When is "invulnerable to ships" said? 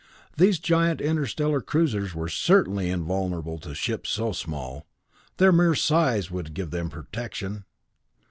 2.89-4.09